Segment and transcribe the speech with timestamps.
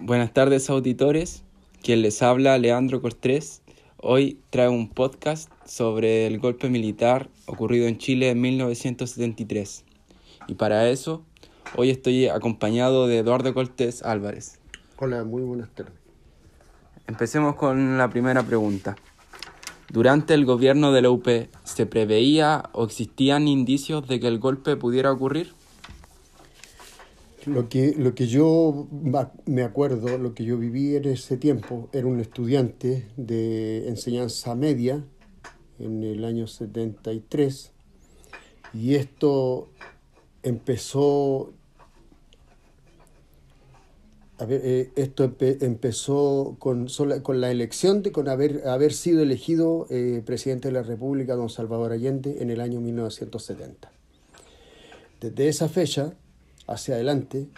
[0.00, 1.44] Buenas tardes auditores,
[1.82, 3.62] quien les habla Leandro Cortés.
[3.96, 9.84] Hoy trae un podcast sobre el golpe militar ocurrido en Chile en 1973.
[10.48, 11.24] Y para eso,
[11.76, 14.58] hoy estoy acompañado de Eduardo Cortés Álvarez.
[14.98, 15.94] Hola, muy buenas tardes.
[17.06, 18.96] Empecemos con la primera pregunta.
[19.90, 21.28] Durante el gobierno de la UP,
[21.62, 25.54] ¿se preveía o existían indicios de que el golpe pudiera ocurrir?
[27.46, 28.88] Lo que, lo que yo
[29.46, 35.04] me acuerdo, lo que yo viví en ese tiempo, era un estudiante de enseñanza media
[35.78, 37.72] en el año 73
[38.72, 39.68] y esto
[40.42, 41.52] empezó
[44.40, 46.88] eh, esto empezó con,
[47.22, 51.48] con la elección de con haber, haber sido elegido eh, presidente de la República don
[51.48, 53.92] Salvador Allende en el año 1970.
[55.20, 56.14] Desde esa fecha
[56.66, 57.48] hacia adelante,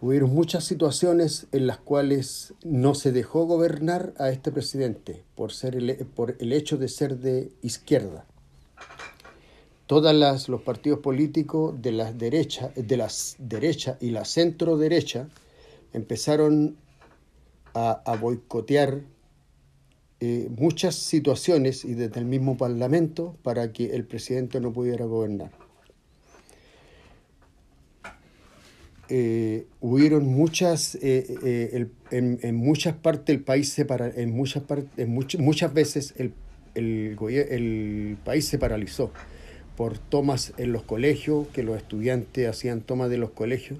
[0.00, 6.06] hubieron muchas situaciones en las cuales no se dejó gobernar a este presidente por, ser
[6.14, 8.26] por el hecho de ser de izquierda.
[9.86, 15.28] Todos los partidos políticos de las derecha, de las derecha y la centro derecha
[15.92, 16.76] empezaron
[17.72, 19.02] a, boicotear
[20.20, 25.65] eh, muchas situaciones y desde el mismo Parlamento para que el presidente no pudiera gobernar.
[29.08, 34.64] Eh, hubieron muchas, eh, eh, en, muchas partes del país se en muchas,
[34.96, 36.32] en muchas veces el,
[36.74, 39.12] el, el, país se paralizó
[39.76, 43.78] por tomas en los colegios, que los estudiantes hacían tomas de los colegios.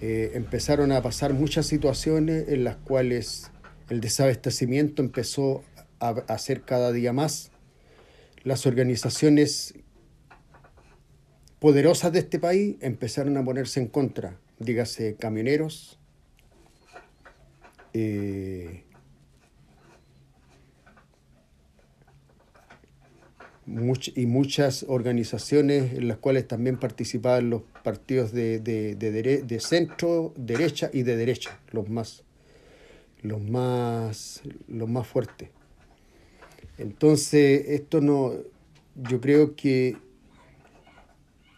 [0.00, 3.50] Eh, empezaron a pasar muchas situaciones en las cuales
[3.88, 5.64] el desabastecimiento empezó
[5.98, 7.50] a, a ser cada día más.
[8.44, 9.74] Las organizaciones
[11.58, 15.98] poderosas de este país empezaron a ponerse en contra, dígase camioneros,
[17.94, 18.84] eh,
[24.14, 31.02] y muchas organizaciones en las cuales también participaban los partidos de, de, centro, derecha y
[31.02, 32.24] de derecha, los más,
[33.22, 35.50] los más, los más fuertes.
[36.78, 38.32] Entonces, esto no,
[38.96, 39.96] yo creo que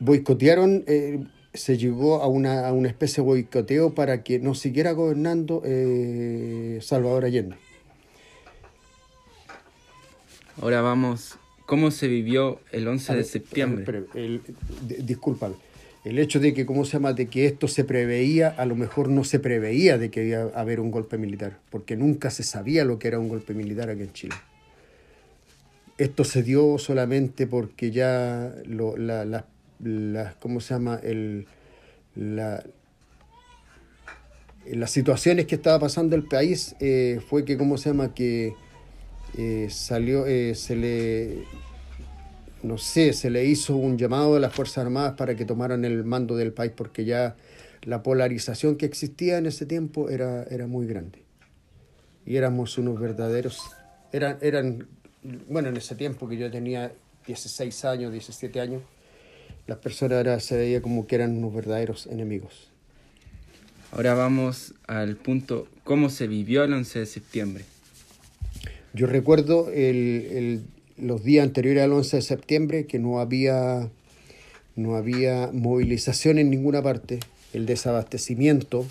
[0.00, 1.22] boicotearon, eh,
[1.54, 6.78] se llegó a una, a una, especie de boicoteo para que no siguiera gobernando eh,
[6.82, 7.56] Salvador Allende.
[10.60, 14.04] Ahora vamos, ¿cómo se vivió el 11 de septiembre?
[14.14, 14.42] el,
[16.04, 19.08] el hecho de que, ¿cómo se llama?, de que esto se preveía, a lo mejor
[19.08, 22.84] no se preveía de que iba a haber un golpe militar, porque nunca se sabía
[22.84, 24.34] lo que era un golpe militar aquí en Chile.
[25.98, 29.44] Esto se dio solamente porque ya lo, la, las
[29.82, 31.00] la, ¿cómo se llama?
[31.02, 31.46] El,
[32.14, 32.62] la,
[34.66, 38.14] las situaciones que estaba pasando el país eh, fue que, ¿cómo se llama?
[38.14, 38.54] Que
[39.36, 41.44] eh, salió, eh, se le,
[42.62, 46.04] no sé, se le hizo un llamado a las Fuerzas Armadas para que tomaran el
[46.04, 47.36] mando del país porque ya
[47.82, 51.22] la polarización que existía en ese tiempo era, era muy grande.
[52.26, 53.62] Y éramos unos verdaderos,
[54.12, 54.86] eran, eran,
[55.48, 56.92] bueno, en ese tiempo que yo tenía
[57.26, 58.82] 16 años, 17 años,
[59.70, 62.72] las personas ahora se veía como que eran unos verdaderos enemigos.
[63.92, 67.64] Ahora vamos al punto, ¿cómo se vivió el 11 de septiembre?
[68.94, 70.64] Yo recuerdo el,
[70.97, 73.88] los días anteriores al 11 de septiembre que no había,
[74.75, 77.20] no había movilización en ninguna parte,
[77.53, 78.84] el desabastecimiento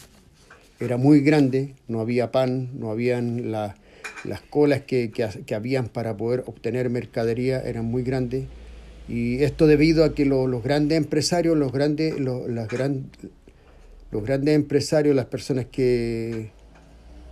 [0.80, 3.76] era muy grande, no había pan, no habían las
[4.50, 8.46] colas que, que, que habían para poder obtener mercadería, eran muy grandes
[9.10, 12.68] y esto debido a que los grandes empresarios, los grandes, las
[14.12, 16.52] los grandes empresarios, las personas que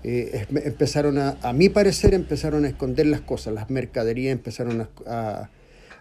[0.03, 5.49] eh, empezaron a, a mi parecer, empezaron a esconder las cosas, las mercaderías empezaron a,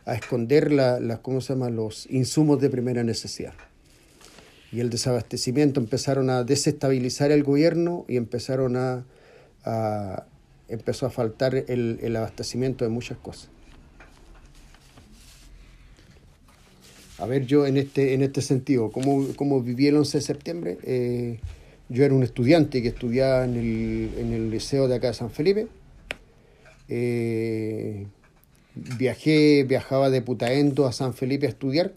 [0.07, 1.71] a, esconder la, ¿cómo se llama?
[1.71, 3.55] los insumos de primera necesidad.
[4.73, 9.05] Y el desabastecimiento empezaron a desestabilizar el gobierno y empezaron a,
[10.69, 13.51] empezó a faltar el, el abastecimiento de muchas cosas.
[17.19, 20.79] A ver, yo en este, en este sentido, ¿cómo, cómo viví el 11 de septiembre?
[20.83, 21.39] Eh,
[21.89, 25.31] yo era un estudiante que estudiaba en el, en el liceo de acá de San
[25.31, 25.69] Felipe.
[26.89, 28.07] Eh,
[28.99, 31.95] viajé, viajaba de Putaendo a San Felipe a estudiar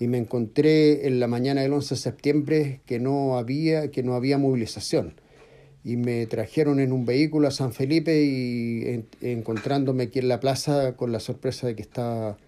[0.00, 4.14] y me encontré en la mañana del 11 de septiembre que no había, que no
[4.14, 5.14] había movilización.
[5.84, 10.96] Y me trajeron en un vehículo a San Felipe y encontrándome aquí en la plaza
[10.96, 12.38] con la sorpresa de que estaba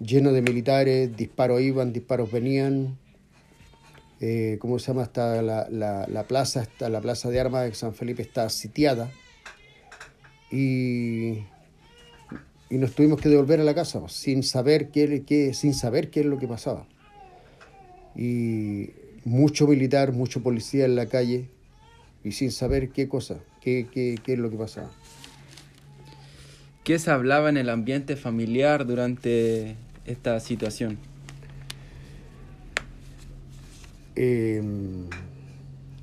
[0.00, 2.98] lleno de militares, disparos iban, disparos venían.
[4.20, 5.02] eh, ¿cómo se llama?
[5.04, 9.10] Está la, la, plaza, está, la plaza de armas de San Felipe está sitiada
[10.50, 11.44] y,
[12.70, 16.20] y nos tuvimos que devolver a la casa sin saber qué, qué, sin saber qué
[16.20, 16.86] es lo que pasaba.
[18.16, 18.90] Y
[19.24, 21.48] mucho militar, mucho policía en la calle
[22.24, 24.90] y sin saber qué cosa, qué, qué, qué es lo que pasaba.
[26.82, 29.76] ¿Qué se hablaba en el ambiente familiar durante
[30.08, 30.98] esta situación?
[34.16, 35.08] Em,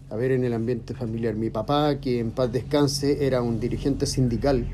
[0.10, 4.06] a ver, en el ambiente familiar, mi papá, que en paz descanse, era un dirigente
[4.06, 4.66] sindical,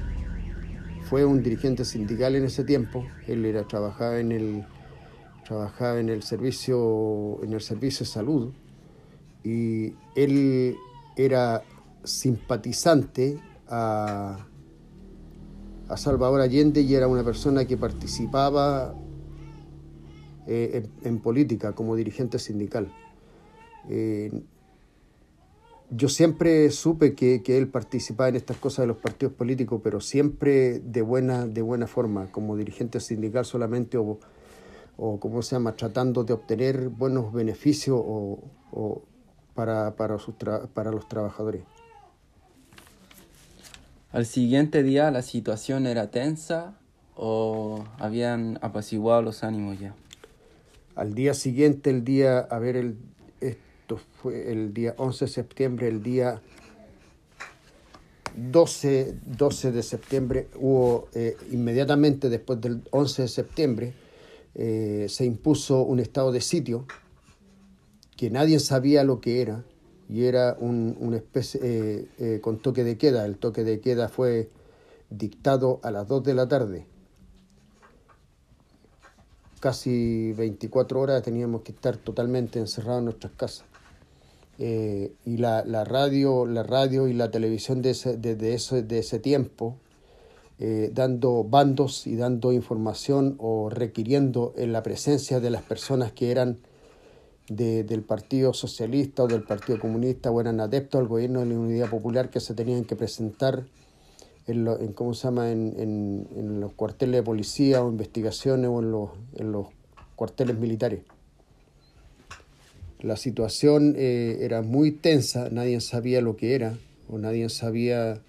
[1.10, 4.66] fue un dirigente sindical en ese tiempo, él era, trabajaba en el
[5.46, 8.54] trabajaba en el servicio en el servicio de salud.
[9.44, 10.78] Y él
[11.18, 11.64] era
[12.04, 14.46] simpatizante a
[15.92, 18.96] a Salvador Allende y era una persona que participaba
[20.54, 22.92] eh, en, política como dirigente sindical.
[23.88, 24.44] Eh,
[25.90, 30.80] yo siempre supe que, él participaba en estas cosas de los partidos políticos, pero siempre
[30.80, 34.20] de buena, de buena forma, como dirigente sindical solamente o,
[34.98, 39.04] o como se llama, tratando de obtener buenos beneficios o,
[39.54, 40.18] para, para,
[40.74, 41.64] para los trabajadores.
[44.12, 46.74] Al siguiente día la situación era tensa
[47.16, 49.96] o habían apaciguado los ánimos ya.
[51.02, 52.96] Al día siguiente, el día, a ver, el,
[53.40, 56.44] esto fue el día 11 de septiembre, el día
[58.38, 63.94] 12, 12 de septiembre, hubo eh, inmediatamente después del 11 de septiembre,
[64.54, 66.86] eh, se impuso un estado de sitio
[68.16, 69.64] que nadie sabía lo que era
[70.08, 73.26] y era un, una especie eh, eh, con toque de queda.
[73.26, 74.52] El toque de queda fue
[75.10, 76.91] dictado a las 2 de la tarde.
[79.62, 83.66] Casi 24 horas teníamos que estar totalmente encerrados en nuestras casas.
[84.60, 89.20] Eh, y la, la, radio, la radio y la televisión de ese, ese, de ese
[89.20, 89.78] tiempo,
[90.92, 96.60] dando bandos y dando información o requiriendo en la presencia de las personas que eran
[97.56, 101.90] del Partido Socialista o del Partido Comunista o eran adeptos al gobierno de la Unidad
[101.90, 103.66] Popular que se tenían que presentar
[104.52, 105.52] en, en ¿cómo se llama?
[105.52, 109.68] En, en, los cuarteles de policía o investigaciones o en los, en los
[110.16, 111.02] cuarteles militares.
[113.00, 116.78] La situación eh, era muy tensa, nadie sabía lo que era
[117.10, 118.22] o nadie sabía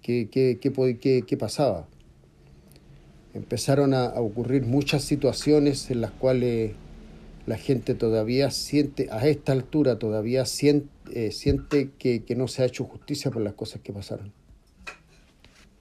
[0.00, 1.86] qué, qué, qué, qué pasaba.
[3.34, 6.72] Empezaron a, a ocurrir muchas situaciones en las cuales
[7.46, 12.62] la gente todavía siente, a esta altura todavía siente, eh, siente que, que no se
[12.62, 14.32] ha hecho justicia por las cosas que pasaron.